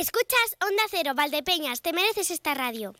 [0.00, 2.94] Escuchas Onda Cero, Valdepeñas, te mereces esta radio.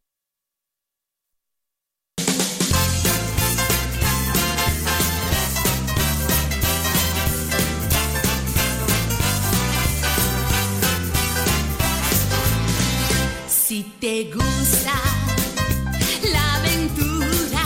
[13.48, 14.92] Si te gusta
[16.30, 17.62] la aventura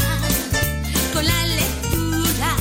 [1.13, 2.57] con la lectura,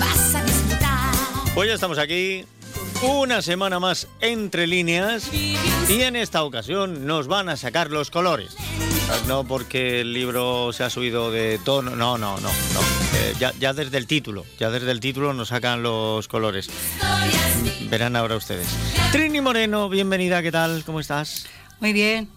[0.00, 1.54] vas a disfrutar.
[1.54, 2.44] Pues ya estamos aquí,
[3.02, 5.56] una semana más entre líneas y
[6.02, 8.56] en esta ocasión nos van a sacar los colores.
[9.26, 12.80] No porque el libro se ha subido de tono, no, no, no, no.
[13.14, 16.70] Eh, ya, ya desde el título, ya desde el título nos sacan los colores.
[17.90, 18.68] Verán ahora ustedes.
[19.10, 20.82] Trini Moreno, bienvenida, ¿qué tal?
[20.84, 21.46] ¿Cómo estás?
[21.80, 22.28] Muy bien,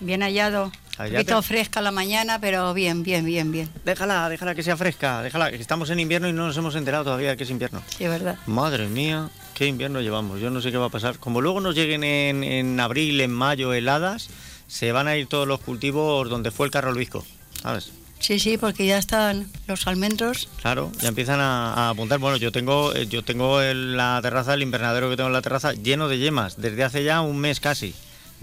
[0.00, 0.72] bien hallado.
[0.98, 3.70] Un poquito fresca la mañana, pero bien, bien, bien, bien.
[3.84, 7.04] Déjala, déjala que sea fresca, déjala, que estamos en invierno y no nos hemos enterado
[7.04, 7.82] todavía de que es invierno.
[7.96, 8.36] Sí, es verdad.
[8.46, 9.28] Madre mía,
[9.58, 10.40] qué invierno llevamos.
[10.40, 11.18] Yo no sé qué va a pasar.
[11.18, 14.30] Como luego nos lleguen en, en abril, en mayo, heladas,
[14.68, 17.26] se van a ir todos los cultivos donde fue el carro Luisco.
[17.60, 17.90] ¿Sabes?
[18.20, 20.48] Sí, sí, porque ya están los almendros.
[20.60, 22.18] Claro, ya empiezan a, a apuntar.
[22.20, 25.42] Bueno, yo tengo, eh, yo tengo en la terraza, el invernadero que tengo en la
[25.42, 27.94] terraza, lleno de yemas, desde hace ya un mes casi.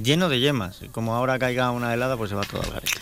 [0.01, 0.81] Lleno de yemas.
[0.91, 2.99] Como ahora caiga una helada, pues se va todo al garete.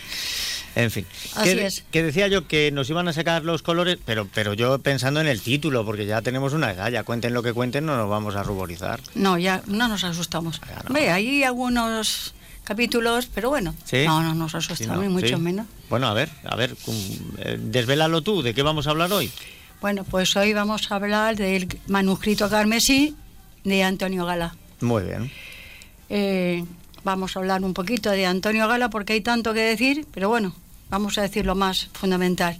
[0.75, 1.05] En fin.
[1.35, 1.83] Así que, es.
[1.91, 5.27] que decía yo que nos iban a sacar los colores, pero, pero yo pensando en
[5.27, 8.35] el título, porque ya tenemos una edad, ya cuenten lo que cuenten, no nos vamos
[8.35, 8.99] a ruborizar.
[9.15, 10.61] No, ya no nos asustamos.
[10.87, 14.03] Hombre, hay algunos capítulos, pero bueno, ¿Sí?
[14.05, 15.35] no, no nos Sí, asustamos, no, ni mucho sí.
[15.35, 15.67] menos.
[15.89, 16.75] Bueno, a ver, a ver,
[17.39, 19.29] eh, desvélalo tú, ¿de qué vamos a hablar hoy?
[19.81, 23.15] Bueno, pues hoy vamos a hablar del manuscrito carmesí
[23.65, 24.55] de Antonio Gala.
[24.79, 25.29] Muy bien.
[26.09, 26.63] Eh,
[27.03, 30.55] vamos a hablar un poquito de Antonio Gala porque hay tanto que decir, pero bueno,
[30.89, 32.59] vamos a decir lo más fundamental.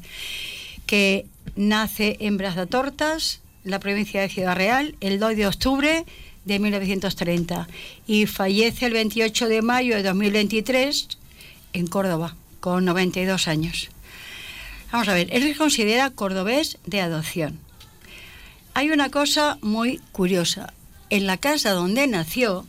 [0.85, 6.05] Que nace en Brazatortas, la provincia de Ciudad Real, el 2 de octubre
[6.45, 7.67] de 1930
[8.05, 11.07] y fallece el 28 de mayo de 2023
[11.73, 13.89] en Córdoba, con 92 años.
[14.91, 17.59] Vamos a ver, él se considera cordobés de adopción.
[18.75, 20.73] Hay una cosa muy curiosa.
[21.09, 22.65] En la casa donde nació,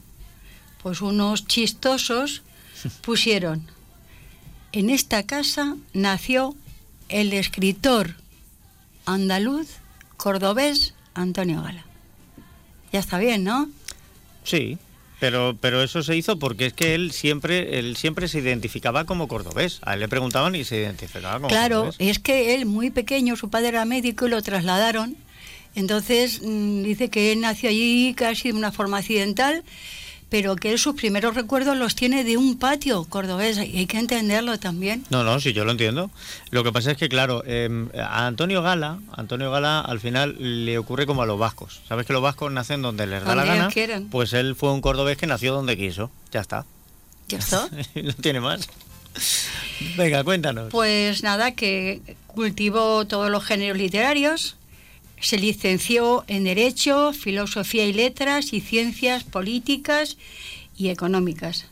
[0.84, 2.42] pues unos chistosos
[3.00, 3.66] pusieron,
[4.72, 6.54] en esta casa nació
[7.08, 8.16] el escritor
[9.06, 9.66] andaluz
[10.18, 11.84] cordobés Antonio Gala.
[12.92, 13.70] Ya está bien, ¿no?
[14.44, 14.76] Sí,
[15.20, 19.26] pero, pero eso se hizo porque es que él siempre, él siempre se identificaba como
[19.26, 19.78] cordobés.
[19.86, 21.96] A él le preguntaban y se identificaba como Claro, cordobés.
[21.98, 25.16] es que él muy pequeño, su padre era médico y lo trasladaron.
[25.74, 29.64] Entonces mm, dice que él nació allí casi de una forma accidental,
[30.34, 34.58] pero que sus primeros recuerdos los tiene de un patio cordobés y hay que entenderlo
[34.58, 35.04] también.
[35.08, 36.10] No, no, sí, yo lo entiendo.
[36.50, 40.34] Lo que pasa es que, claro, eh, a Antonio Gala, Antonio Gala al final
[40.66, 41.82] le ocurre como a los vascos.
[41.88, 43.68] ¿Sabes que los vascos nacen donde les da la gana?
[43.68, 44.08] quieran.
[44.10, 46.10] Pues él fue un cordobés que nació donde quiso.
[46.32, 46.66] Ya está.
[47.28, 47.68] ¿Ya está?
[47.94, 48.68] no tiene más.
[49.96, 50.70] Venga, cuéntanos.
[50.72, 54.56] Pues nada, que cultivó todos los géneros literarios,
[55.24, 60.16] se licenció en Derecho, Filosofía y Letras y Ciencias Políticas
[60.76, 61.64] y Económicas.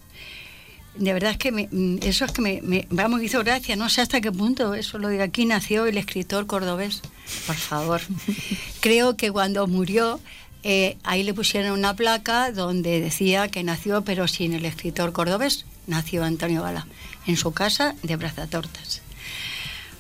[0.95, 3.89] De verdad es que me- mm, eso es que me, me- vamos, hizo gracia, no
[3.89, 7.03] sé hasta qué punto eso lo de aquí nació el escritor cordobés,
[7.47, 8.01] por favor.
[8.81, 10.19] Creo que cuando murió,
[10.63, 15.65] eh, ahí le pusieron una placa donde decía que nació, pero sin el escritor cordobés,
[15.87, 16.87] nació Antonio Gala,
[17.27, 19.03] en su casa de Brazatortas.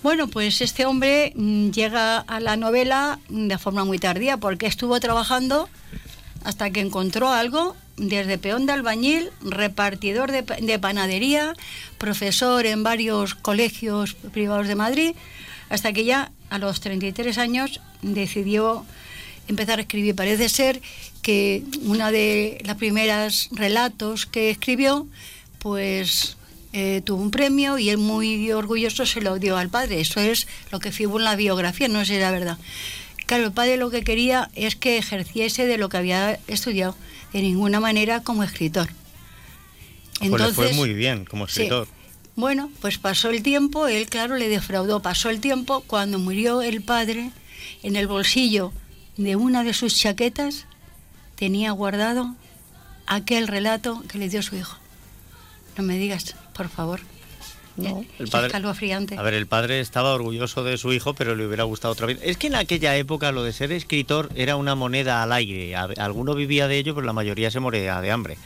[0.02, 4.98] Bueno, pues este hombre mm, llega a la novela de forma muy tardía porque estuvo
[4.98, 5.68] trabajando
[6.44, 11.54] hasta que encontró algo desde peón de albañil, repartidor de, pa- de panadería,
[11.98, 15.14] profesor en varios colegios privados de Madrid,
[15.68, 18.84] hasta que ya a los 33 años decidió
[19.46, 20.16] empezar a escribir.
[20.16, 20.82] Parece ser
[21.22, 25.06] que una de las primeras relatos que escribió,
[25.60, 26.36] pues
[26.72, 30.00] eh, tuvo un premio y él muy orgulloso se lo dio al padre.
[30.00, 32.59] Eso es lo que figura en la biografía, no sé si era verdad.
[33.27, 36.97] Claro, el padre lo que quería es que ejerciese de lo que había estudiado,
[37.33, 38.88] de ninguna manera como escritor.
[40.19, 41.63] pues le fue muy bien como Sí.
[41.63, 41.89] escritor.
[42.36, 46.80] Bueno, pues pasó el tiempo, él claro le defraudó, pasó el tiempo, cuando murió el
[46.83, 47.30] padre,
[47.83, 48.72] en el bolsillo
[49.16, 50.66] de una de sus chaquetas
[51.36, 52.34] tenía guardado
[53.07, 54.78] aquel relato que le dio su hijo.
[55.77, 57.01] No me digas, por favor.
[57.75, 59.16] No, el padre- escalofriante.
[59.16, 62.19] A ver, el padre estaba orgulloso de su hijo, pero le hubiera gustado otra vez.
[62.22, 65.75] Es que en aquella época lo de ser escritor era una moneda al aire.
[65.75, 68.37] Alguno vivía de ello, pero la mayoría se moría de hambre.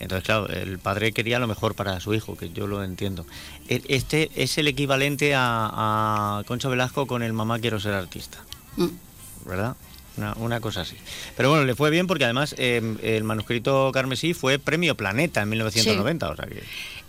[0.00, 3.24] Entonces, claro, el padre quería lo mejor para su hijo, que yo lo entiendo.
[3.68, 8.38] E- Este es el equivalente a, a Concha Velasco con el Mamá quiero ser artista,
[8.76, 8.88] Mm.
[9.46, 9.76] ¿verdad?
[10.16, 10.96] una, una cosa así.
[11.36, 15.48] Pero bueno, le fue bien porque además eh, el manuscrito carmesí fue premio Planeta en
[15.50, 16.28] 1990.
[16.30, 16.62] O sea que,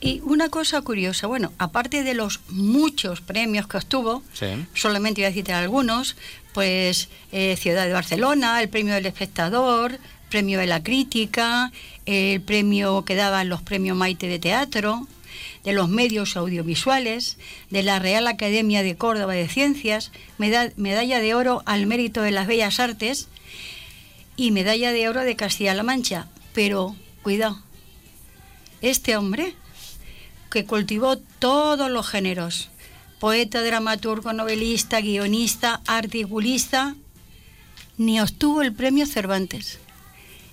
[0.06, 4.48] Y una cosa curiosa, bueno, aparte de los muchos premios que obtuvo, Sí.
[4.74, 6.18] solamente voy a citar algunos,
[6.54, 9.98] pues eh, Ciudad de Barcelona, el premio del espectador,
[10.30, 11.72] premio de la crítica,
[12.06, 15.08] el premio que daban los premios Maite de Teatro,
[15.64, 17.38] de los medios audiovisuales,
[17.70, 22.32] de la Real Academia de Córdoba de Ciencias, meda- medalla de oro al mérito de
[22.32, 23.30] las bellas artes
[24.36, 26.28] y medalla de oro de Castilla-La Mancha.
[26.54, 27.62] Pero, cuidado,
[28.82, 29.56] este hombre
[30.54, 32.70] que cultivó todos los géneros,
[33.20, 36.96] poeta, dramaturgo, novelista, guionista, articulista,
[37.98, 39.80] ni obtuvo el premio Cervantes,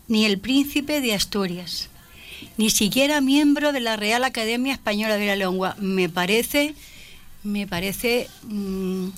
[0.08, 1.90] ni el príncipe de Asturias,
[2.56, 5.76] ni siquiera miembro de la Real Academia Española de la Lengua.
[5.78, 6.74] Me parece,
[7.42, 9.08] me parece mm,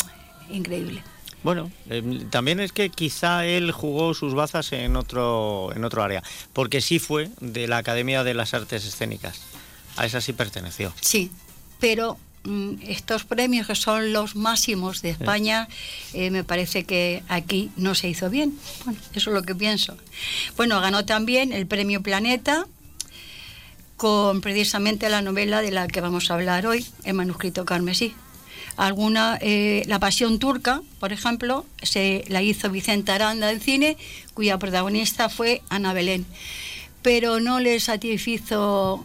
[0.51, 1.01] increíble.
[1.45, 6.25] Bueno, eh, también es que quizá él jugó sus bazas en otro, en otro área,
[6.53, 9.52] porque sí fue de la Academia de las Artes Escénicas.
[9.97, 10.93] A esa sí perteneció.
[11.01, 11.31] Sí,
[11.81, 15.69] pero mm, estos premios que son los máximos de España,
[16.13, 18.59] eh, me parece que aquí no se hizo bien.
[18.85, 19.97] Bueno, eso es lo que pienso.
[20.57, 22.67] Bueno, ganó también el premio Planeta
[23.97, 28.15] con precisamente la novela de la que vamos a hablar hoy, el manuscrito carmesí.
[28.77, 33.97] Alguna, eh, La Pasión Turca, por ejemplo, se la hizo Vicente Aranda en cine,
[34.35, 36.27] cuya protagonista fue Ana Belén.
[37.03, 39.05] Pero no le satisfizo.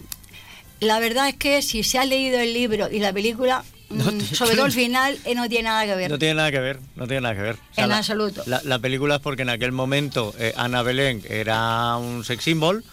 [0.79, 4.21] La verdad es que si se ha leído el libro y la película, No mm,
[4.21, 6.11] sobre todo el final, eh, no tiene nada que ver.
[6.11, 7.55] No tiene nada que ver, no tiene nada que ver.
[7.75, 8.43] En la, absoluto.
[8.45, 12.83] La, la película es porque en aquel momento eh, Ana Belén era un sex symbol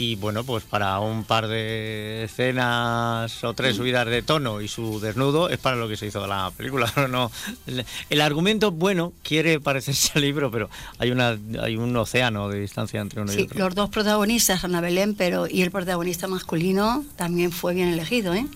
[0.00, 3.54] y bueno, pues para un par de escenas o Mm.
[3.54, 6.90] tres subidas de tono y su desnudo es para lo que se hizo la película.
[7.10, 7.30] No,
[7.66, 12.60] el, el argumento, bueno, quiere parecerse al libro, pero hay, una, hay un océano de
[12.60, 13.58] distancia entre uno y Sí, otro.
[13.66, 18.46] los dos protagonistas, Ana Belén, pero y el protagonista masculino también fue bien elegido, ¿eh?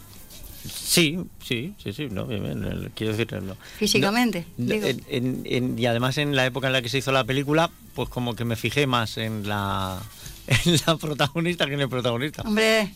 [0.67, 3.55] Sí, sí, sí, sí, no, bien, quiero decir, no.
[3.79, 4.87] Físicamente, No, digo.
[4.87, 7.71] en- en- en- y además en la época en la que se hizo la película,
[7.95, 10.01] pues como que me fijé más en la,
[10.65, 12.43] en la protagonista que en el protagonista.
[12.43, 12.93] Hombre,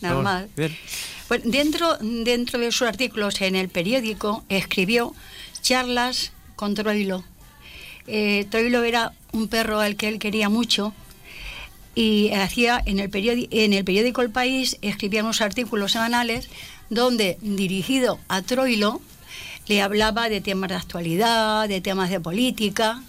[0.00, 0.48] normal.
[0.54, 0.76] bueno, bien.
[1.28, 5.14] Bueno, dentro, dentro de sus artículos en el periódico escribió
[5.62, 7.24] charlas con Troilo.
[8.06, 10.92] Eh, Troilo era un perro al que él quería mucho
[11.94, 16.50] y hacía en el, periódico, en el periódico El País escribía unos artículos semanales
[16.90, 19.00] donde dirigido a Troilo
[19.66, 23.02] le hablaba de temas de actualidad, de temas de política.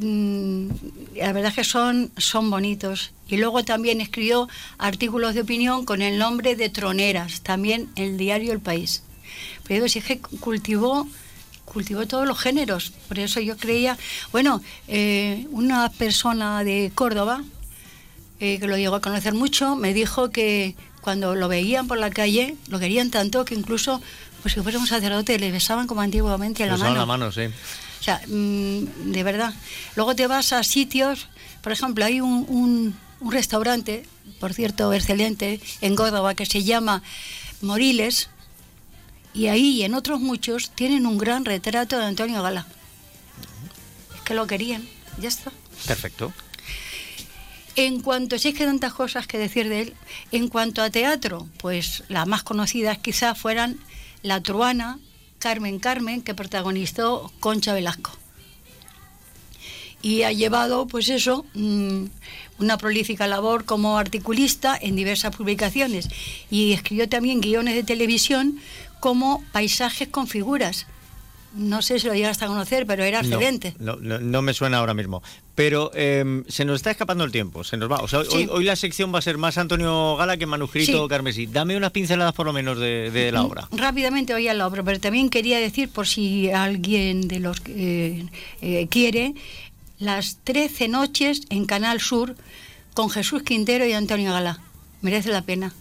[0.00, 0.68] Mm,
[1.16, 3.12] la verdad es que son, son bonitos.
[3.28, 4.48] Y luego también escribió
[4.78, 9.02] artículos de opinión con el nombre de Troneras, también el diario El País.
[9.64, 11.06] Pero si es que cultivó,
[11.66, 12.92] cultivó todos los géneros.
[13.08, 13.98] Por eso yo creía,
[14.32, 17.44] bueno, eh, una persona de Córdoba,
[18.40, 22.10] eh, que lo llegó a conocer mucho, me dijo que cuando lo veían por la
[22.10, 24.00] calle, lo querían tanto que incluso,
[24.42, 27.00] pues si fuera un sacerdote, le besaban como antiguamente la Besaban mano.
[27.00, 27.42] la mano, sí.
[28.00, 29.54] O sea, mm, de verdad.
[29.96, 31.28] Luego te vas a sitios,
[31.62, 34.04] por ejemplo, hay un, un- un restaurante,
[34.38, 37.02] por cierto, excelente, en Córdoba, que se llama
[37.60, 38.30] Moriles,
[39.34, 42.66] y ahí y en otros muchos tienen un gran retrato de Antonio Gala.
[44.14, 44.88] Es que lo querían,
[45.18, 45.52] ya está.
[45.86, 46.32] Perfecto.
[47.82, 49.94] En cuanto, si es que tantas cosas que decir de él,
[50.32, 53.78] en cuanto a teatro, pues las más conocidas quizás fueran
[54.22, 54.98] La Truana,
[55.38, 58.10] Carmen Carmen, que protagonizó Concha Velasco.
[60.02, 62.04] Y ha llevado, pues eso, mm,
[62.58, 66.10] una prolífica labor como articulista en diversas publicaciones.
[66.50, 68.60] Y escribió también guiones de televisión
[69.00, 70.86] como Paisajes con figuras.
[71.54, 73.74] No sé si lo llegaste a conocer, pero era excelente.
[73.80, 75.20] No, no, no me suena ahora mismo.
[75.56, 77.96] Pero eh, se nos está escapando el tiempo, se nos va.
[77.98, 78.30] O sea, Sí.
[78.36, 81.08] hoy, hoy la sección va a ser más Antonio Gala que manuscrito Sí.
[81.08, 81.46] Carmesí.
[81.46, 83.68] Dame unas pinceladas por lo menos de, de la obra.
[83.72, 87.72] Rápidamente voy a la obra, pero también quería decir, por si alguien de los que
[87.72, 88.26] eh,
[88.62, 89.34] eh, quiere,
[89.98, 92.36] las 13 noches en Canal Sur
[92.94, 94.60] con Jesús Quintero y Antonio Gala.
[95.02, 95.72] Merece la pena.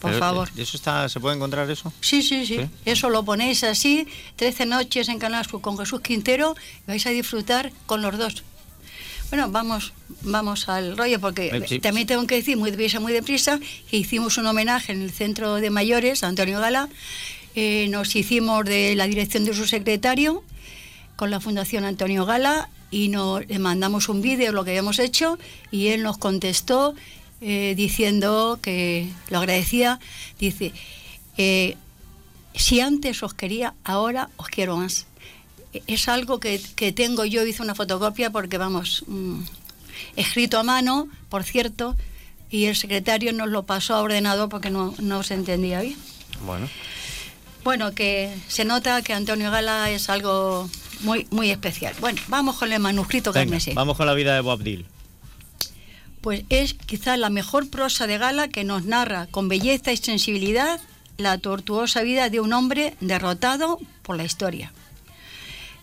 [0.00, 0.48] Por Pero, favor.
[0.56, 1.92] eh, ¿Eso está, se puede encontrar eso?
[2.00, 2.70] Sí, sí, sí, ¿Sí?
[2.84, 4.06] Eso lo ponéis así,
[4.36, 6.54] 13 noches en Canal Sur con Jesús Quintero,
[6.84, 8.44] y vais a disfrutar con los dos.
[9.30, 9.92] Bueno, vamos,
[10.22, 13.58] vamos al rollo, porque Eh, sí, también tengo que decir muy deprisa, muy deprisa,
[13.90, 16.88] que hicimos un homenaje en el centro de mayores Antonio Gala.
[17.56, 20.44] Eh, nos hicimos de la dirección de su secretario
[21.16, 25.38] con la Fundación Antonio Gala y nos, le mandamos un vídeo, lo que habíamos hecho,
[25.72, 26.94] y él nos contestó
[27.40, 30.00] eh, diciendo que lo agradecía.
[30.38, 30.72] Dice,
[31.36, 31.76] eh,
[32.54, 35.06] si antes os quería, ahora os quiero más.
[35.86, 39.40] es algo que, que tengo yo, hice una fotocopia porque, vamos, mm,
[40.16, 41.96] escrito a mano, por cierto,
[42.50, 45.96] y el secretario nos lo pasó a ordenador porque no, no se entendía bien.
[46.44, 46.68] Bueno.
[47.64, 51.94] Bueno, que se nota que Antonio Gala es algo muy, muy especial.
[52.00, 53.72] Bueno, vamos con el manuscrito carmesí.
[53.74, 54.86] vamos con la vida de Boabdil.
[56.26, 60.80] Pues es quizá la mejor prosa de Gala que nos narra con belleza y sensibilidad
[61.18, 64.72] la tortuosa vida de un hombre derrotado por la historia.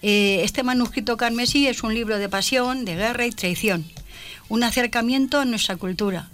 [0.01, 3.85] Eh, este manuscrito carmesí es un libro de pasión, de guerra y traición,
[4.49, 6.27] un acercamiento a nuestra cultura,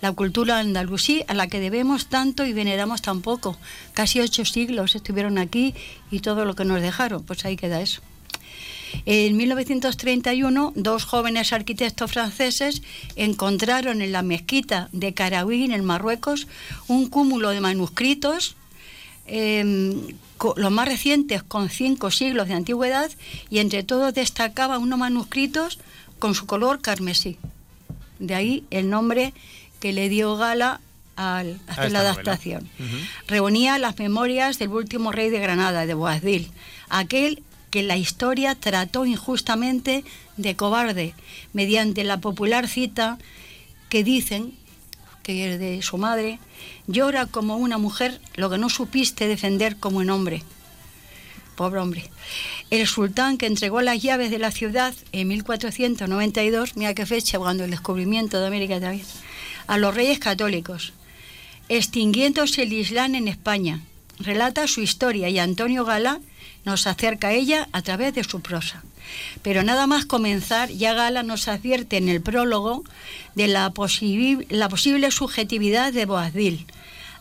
[0.00, 3.56] la cultura andalusí a la que debemos tanto y veneramos tan poco.
[3.94, 5.72] Casi ocho siglos estuvieron aquí
[6.10, 8.02] y todo lo que nos dejaron, pues ahí queda eso.
[9.06, 12.82] En 1931, dos jóvenes arquitectos franceses
[13.16, 16.46] encontraron en la mezquita de Karaouin, en Marruecos,
[16.88, 18.56] un cúmulo de manuscritos,
[19.26, 19.96] eh,
[20.38, 23.10] co- los más recientes con cinco siglos de antigüedad,
[23.50, 25.78] y entre todos destacaba unos manuscritos
[26.18, 27.38] con su color carmesí.
[28.18, 29.32] De ahí el nombre
[29.80, 30.80] que le dio Gala
[31.16, 32.68] al hacer la adaptación.
[33.26, 36.50] Reunía las memorias del último rey de Granada, de Boabdil,
[36.88, 40.04] aquel que la historia trató injustamente
[40.36, 41.14] de cobarde,
[41.54, 43.18] mediante la popular cita
[43.88, 44.52] que dicen,
[45.22, 46.38] que es de su madre,
[46.86, 50.42] llora como una mujer lo que no supiste defender como un hombre.
[51.56, 52.10] Pobre hombre.
[52.68, 57.64] El sultán que entregó las llaves de la ciudad en 1492, mira qué fecha, cuando
[57.64, 59.06] el descubrimiento de América también,
[59.66, 60.92] a los reyes católicos,
[61.70, 63.80] extinguiéndose el Islam en España.
[64.18, 66.20] Relata su historia y Antonio Gala
[66.64, 68.82] nos acerca a ella a través de su prosa.
[69.42, 72.84] Pero nada más comenzar, ya Gala nos advierte en el prólogo
[73.34, 76.66] de la, posible subjetividad de Boabdil,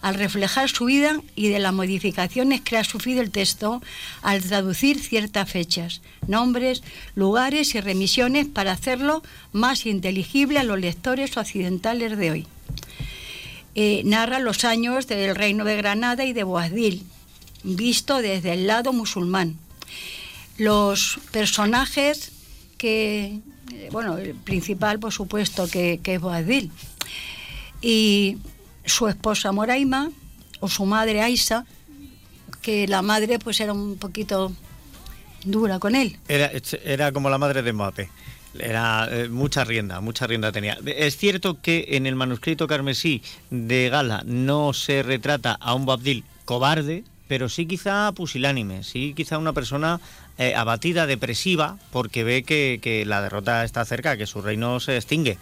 [0.01, 3.81] al reflejar su vida y de las modificaciones que ha sufrido el texto
[4.21, 6.81] al traducir ciertas fechas, nombres,
[7.15, 9.21] lugares y remisiones para hacerlo
[9.51, 12.47] más inteligible a los lectores occidentales de hoy.
[13.73, 17.05] Eh, narra los años del reino de Granada y de Boabdil,
[17.63, 19.57] visto desde el lado musulmán.
[20.57, 22.31] Los personajes
[22.77, 23.39] que,
[23.91, 26.71] bueno, el principal por supuesto que, que es Boabdil,
[27.81, 28.37] y
[28.85, 30.11] su esposa Moraima
[30.59, 31.65] o su madre Aisa,
[32.61, 34.51] que la madre pues era un poquito
[35.43, 36.17] dura con él.
[36.27, 36.51] Era,
[36.83, 38.09] era como la madre de Mbappé.
[38.59, 40.77] Era eh, mucha rienda, mucha rienda tenía.
[40.85, 46.25] Es cierto que en el manuscrito carmesí de Gala no se retrata a un Boabdil
[46.45, 50.01] cobarde, pero sí quizá pusilánime, sí quizá una persona
[50.37, 54.97] eh, abatida, depresiva, porque ve que, que la derrota está cerca, que su reino se
[54.97, 55.37] extingue.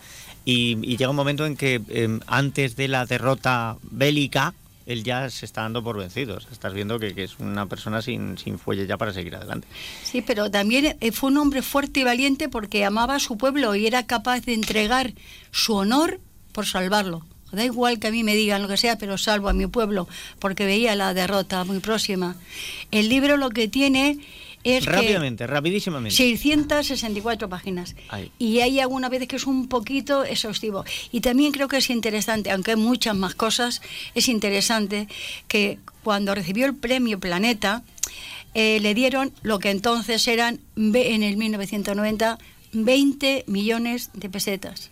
[0.46, 4.53] Y, llega un momento en que eh, antes de la derrota bélica,
[4.86, 6.38] él ya se está dando por vencido.
[6.51, 9.67] Estás viendo que, que es una persona sin, sin fuelle ya para seguir adelante.
[10.03, 13.74] Sí, pero también eh, fue un hombre fuerte y valiente porque amaba a su pueblo
[13.74, 15.13] y era capaz de entregar
[15.50, 16.19] su honor
[16.51, 17.25] por salvarlo.
[17.51, 20.08] Da igual que a mí me digan lo que sea, pero salvo a mi pueblo
[20.39, 22.36] porque veía la derrota muy próxima.
[22.91, 24.20] El libro lo que tiene
[24.63, 26.15] es que Rápidamente, rapidísimamente.
[26.15, 27.96] 664 páginas.
[28.10, 28.32] Ahí.
[28.39, 30.84] Y hay algunas veces que es un poquito exhaustivo.
[31.12, 33.82] Y también creo que es interesante, aunque hay muchas más cosas,
[34.15, 35.08] es interesante
[35.48, 37.84] que cuando recibió el premio Planeta,
[38.53, 42.38] eh, le dieron lo que entonces eran, en el 1990,
[42.74, 44.91] 20 millones de pesetas.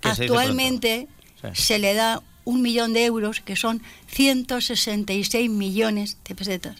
[0.00, 1.08] Que Actualmente.
[1.52, 1.62] Sí.
[1.62, 6.76] se le da un millón de euros, que son 166 millones de pesetas.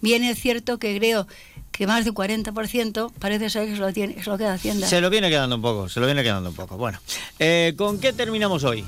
[0.00, 1.26] Bien es cierto que creo
[1.72, 4.86] que más del 40% parece ser que se lo, tiene, se lo queda Hacienda.
[4.86, 6.76] Se lo viene quedando un poco, se lo viene quedando un poco.
[6.76, 6.98] Bueno,
[7.38, 8.84] eh, ¿con qué terminamos hoy?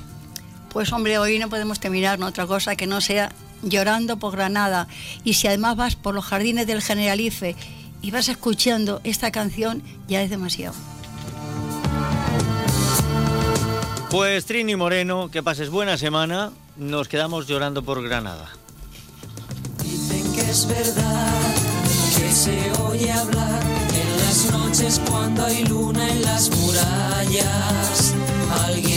[0.70, 4.88] Pues hombre, hoy no podemos terminar en otra cosa que no sea llorando por Granada.
[5.24, 7.56] Y si además vas por los jardines del Generalife
[8.02, 10.74] y vas escuchando esta canción, ya es demasiado.
[14.10, 16.50] Pues Trini Moreno, que pases buena semana.
[16.76, 18.48] Nos quedamos llorando por Granada.
[19.84, 21.54] Dicen que es verdad
[22.18, 23.62] que se oye hablar
[23.94, 28.14] en las noches cuando hay luna en las murallas.
[28.64, 28.89] Alguien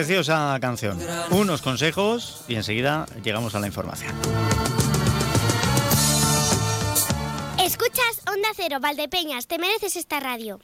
[0.00, 0.98] Preciosa canción.
[1.30, 4.10] Unos consejos y enseguida llegamos a la información.
[7.58, 10.58] Escuchas Onda Cero, Valdepeñas, te mereces esta radio.